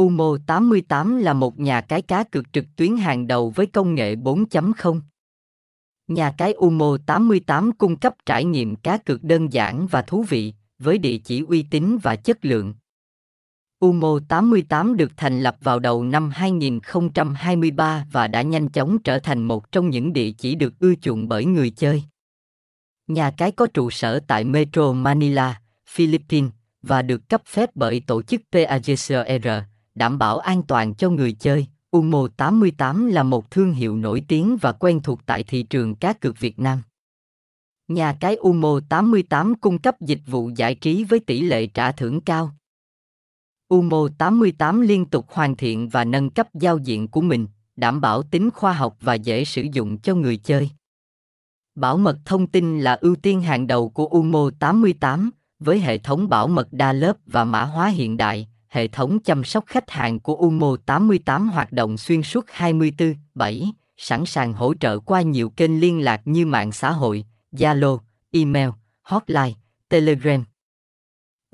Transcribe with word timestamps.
Umo 0.00 0.36
88 0.46 1.18
là 1.18 1.32
một 1.32 1.60
nhà 1.60 1.80
cái 1.80 2.02
cá 2.02 2.24
cược 2.24 2.52
trực 2.52 2.64
tuyến 2.76 2.96
hàng 2.96 3.26
đầu 3.26 3.50
với 3.50 3.66
công 3.66 3.94
nghệ 3.94 4.14
4.0. 4.14 5.00
Nhà 6.08 6.34
cái 6.38 6.52
Umo 6.52 6.96
88 7.06 7.72
cung 7.72 7.96
cấp 7.96 8.14
trải 8.26 8.44
nghiệm 8.44 8.76
cá 8.76 8.98
cược 8.98 9.24
đơn 9.24 9.52
giản 9.52 9.86
và 9.86 10.02
thú 10.02 10.24
vị, 10.28 10.54
với 10.78 10.98
địa 10.98 11.18
chỉ 11.18 11.44
uy 11.48 11.62
tín 11.70 11.98
và 12.02 12.16
chất 12.16 12.44
lượng. 12.44 12.74
Umo 13.84 14.18
88 14.28 14.96
được 14.96 15.12
thành 15.16 15.40
lập 15.40 15.56
vào 15.60 15.78
đầu 15.78 16.04
năm 16.04 16.30
2023 16.30 18.06
và 18.12 18.26
đã 18.26 18.42
nhanh 18.42 18.68
chóng 18.68 18.98
trở 18.98 19.18
thành 19.18 19.42
một 19.42 19.72
trong 19.72 19.90
những 19.90 20.12
địa 20.12 20.30
chỉ 20.30 20.54
được 20.54 20.72
ưa 20.78 20.94
chuộng 20.94 21.28
bởi 21.28 21.44
người 21.44 21.70
chơi. 21.70 22.02
Nhà 23.06 23.30
cái 23.30 23.52
có 23.52 23.66
trụ 23.66 23.90
sở 23.90 24.20
tại 24.26 24.44
Metro 24.44 24.92
Manila, 24.92 25.60
Philippines 25.88 26.50
và 26.82 27.02
được 27.02 27.28
cấp 27.28 27.42
phép 27.46 27.70
bởi 27.74 28.02
tổ 28.06 28.22
chức 28.22 28.40
PAGCR, 28.52 29.48
đảm 29.94 30.18
bảo 30.18 30.38
an 30.38 30.62
toàn 30.62 30.94
cho 30.94 31.10
người 31.10 31.32
chơi. 31.32 31.66
Umo 31.96 32.28
88 32.36 33.06
là 33.06 33.22
một 33.22 33.50
thương 33.50 33.72
hiệu 33.72 33.96
nổi 33.96 34.24
tiếng 34.28 34.56
và 34.60 34.72
quen 34.72 35.00
thuộc 35.02 35.20
tại 35.26 35.42
thị 35.42 35.62
trường 35.62 35.94
cá 35.94 36.12
cược 36.12 36.38
Việt 36.38 36.58
Nam. 36.58 36.82
Nhà 37.88 38.16
cái 38.20 38.36
Umo 38.36 38.80
88 38.88 39.54
cung 39.54 39.78
cấp 39.78 40.00
dịch 40.00 40.20
vụ 40.26 40.50
giải 40.56 40.74
trí 40.74 41.04
với 41.04 41.20
tỷ 41.20 41.40
lệ 41.40 41.66
trả 41.66 41.92
thưởng 41.92 42.20
cao. 42.20 42.54
Umo 43.74 44.08
88 44.18 44.80
liên 44.80 45.04
tục 45.04 45.26
hoàn 45.28 45.56
thiện 45.56 45.88
và 45.88 46.04
nâng 46.04 46.30
cấp 46.30 46.48
giao 46.54 46.78
diện 46.78 47.08
của 47.08 47.20
mình, 47.20 47.46
đảm 47.76 48.00
bảo 48.00 48.22
tính 48.22 48.50
khoa 48.50 48.72
học 48.72 48.96
và 49.00 49.14
dễ 49.14 49.44
sử 49.44 49.62
dụng 49.72 49.98
cho 49.98 50.14
người 50.14 50.36
chơi. 50.36 50.70
Bảo 51.74 51.98
mật 51.98 52.18
thông 52.24 52.46
tin 52.46 52.80
là 52.80 52.94
ưu 53.00 53.16
tiên 53.16 53.42
hàng 53.42 53.66
đầu 53.66 53.88
của 53.88 54.06
Umo 54.06 54.50
88, 54.58 55.30
với 55.58 55.80
hệ 55.80 55.98
thống 55.98 56.28
bảo 56.28 56.48
mật 56.48 56.68
đa 56.72 56.92
lớp 56.92 57.16
và 57.26 57.44
mã 57.44 57.64
hóa 57.64 57.88
hiện 57.88 58.16
đại. 58.16 58.48
Hệ 58.72 58.88
thống 58.88 59.18
chăm 59.18 59.44
sóc 59.44 59.64
khách 59.66 59.90
hàng 59.90 60.20
của 60.20 60.34
Umo 60.34 60.76
88 60.86 61.48
hoạt 61.48 61.72
động 61.72 61.96
xuyên 61.96 62.22
suốt 62.22 62.46
24/7, 62.46 63.72
sẵn 63.96 64.26
sàng 64.26 64.52
hỗ 64.52 64.74
trợ 64.74 64.98
qua 64.98 65.22
nhiều 65.22 65.50
kênh 65.50 65.80
liên 65.80 66.04
lạc 66.04 66.20
như 66.24 66.46
mạng 66.46 66.72
xã 66.72 66.90
hội, 66.90 67.24
Zalo, 67.52 67.98
email, 68.30 68.68
hotline, 69.02 69.52
Telegram. 69.88 70.44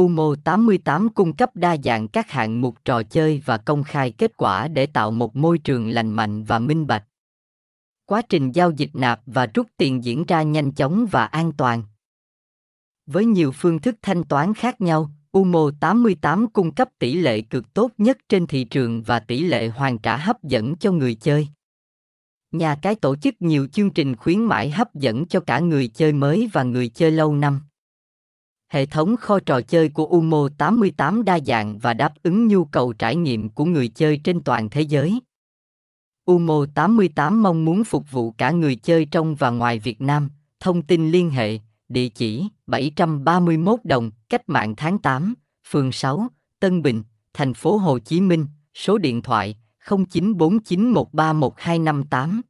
Umo 0.00 0.34
88 0.44 1.08
cung 1.08 1.36
cấp 1.36 1.50
đa 1.56 1.76
dạng 1.84 2.08
các 2.08 2.30
hạng 2.30 2.60
mục 2.60 2.84
trò 2.84 3.02
chơi 3.02 3.42
và 3.44 3.56
công 3.56 3.84
khai 3.84 4.10
kết 4.10 4.36
quả 4.36 4.68
để 4.68 4.86
tạo 4.86 5.10
một 5.10 5.36
môi 5.36 5.58
trường 5.58 5.88
lành 5.88 6.10
mạnh 6.10 6.44
và 6.44 6.58
minh 6.58 6.86
bạch. 6.86 7.04
Quá 8.06 8.22
trình 8.22 8.52
giao 8.52 8.70
dịch 8.70 8.90
nạp 8.92 9.20
và 9.26 9.46
rút 9.54 9.66
tiền 9.76 10.04
diễn 10.04 10.24
ra 10.24 10.42
nhanh 10.42 10.72
chóng 10.72 11.06
và 11.10 11.24
an 11.26 11.52
toàn. 11.52 11.82
Với 13.06 13.24
nhiều 13.24 13.52
phương 13.52 13.78
thức 13.78 13.96
thanh 14.02 14.24
toán 14.24 14.54
khác 14.54 14.80
nhau, 14.80 15.10
Umo 15.36 15.70
88 15.80 16.46
cung 16.48 16.74
cấp 16.74 16.88
tỷ 16.98 17.14
lệ 17.14 17.40
cực 17.40 17.74
tốt 17.74 17.90
nhất 17.98 18.18
trên 18.28 18.46
thị 18.46 18.64
trường 18.64 19.02
và 19.02 19.20
tỷ 19.20 19.40
lệ 19.40 19.68
hoàn 19.68 19.98
trả 19.98 20.16
hấp 20.16 20.42
dẫn 20.42 20.76
cho 20.76 20.92
người 20.92 21.14
chơi. 21.14 21.48
Nhà 22.52 22.76
cái 22.82 22.94
tổ 22.94 23.16
chức 23.16 23.34
nhiều 23.40 23.66
chương 23.72 23.90
trình 23.90 24.16
khuyến 24.16 24.44
mãi 24.44 24.70
hấp 24.70 24.94
dẫn 24.94 25.26
cho 25.26 25.40
cả 25.40 25.60
người 25.60 25.88
chơi 25.88 26.12
mới 26.12 26.50
và 26.52 26.62
người 26.62 26.88
chơi 26.88 27.10
lâu 27.10 27.34
năm. 27.34 27.60
Hệ 28.68 28.86
thống 28.86 29.16
kho 29.16 29.38
trò 29.38 29.60
chơi 29.60 29.88
của 29.88 30.06
Umo 30.06 30.48
88 30.58 31.24
đa 31.24 31.38
dạng 31.46 31.78
và 31.78 31.94
đáp 31.94 32.14
ứng 32.22 32.48
nhu 32.48 32.64
cầu 32.64 32.92
trải 32.92 33.16
nghiệm 33.16 33.48
của 33.48 33.64
người 33.64 33.88
chơi 33.88 34.20
trên 34.24 34.40
toàn 34.40 34.70
thế 34.70 34.80
giới. 34.80 35.20
Umo 36.30 36.66
88 36.74 37.42
mong 37.42 37.64
muốn 37.64 37.84
phục 37.84 38.10
vụ 38.10 38.30
cả 38.30 38.50
người 38.50 38.76
chơi 38.76 39.04
trong 39.10 39.34
và 39.34 39.50
ngoài 39.50 39.78
Việt 39.78 40.00
Nam. 40.00 40.30
Thông 40.60 40.82
tin 40.82 41.10
liên 41.10 41.30
hệ, 41.30 41.58
địa 41.88 42.08
chỉ 42.08 42.48
731 42.66 43.80
đồng, 43.84 44.10
cách 44.28 44.48
mạng 44.48 44.74
tháng 44.76 44.98
8, 44.98 45.34
phường 45.70 45.92
6, 45.92 46.28
Tân 46.60 46.82
Bình, 46.82 47.02
thành 47.34 47.54
phố 47.54 47.76
Hồ 47.76 47.98
Chí 47.98 48.20
Minh, 48.20 48.46
số 48.74 48.98
điện 48.98 49.22
thoại 49.22 49.56
0949131258. 49.86 52.40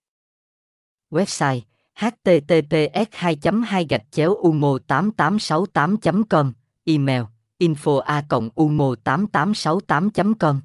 Website 1.10 1.60
https 1.94 3.06
2 3.12 3.36
2 3.66 3.86
gạch 3.88 4.04
chéo 4.10 4.34
umo 4.34 4.78
8868 4.88 6.24
com. 6.24 6.52
Email 6.84 7.22
info 7.58 7.98
a 7.98 8.24
umo 8.54 8.94
8868 9.04 10.34
com. 10.34 10.60